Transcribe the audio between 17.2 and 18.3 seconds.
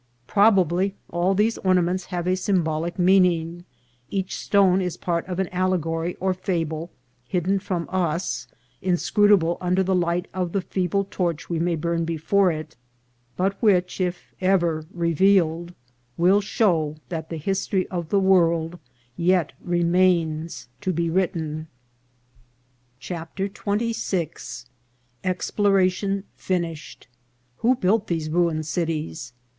the history of the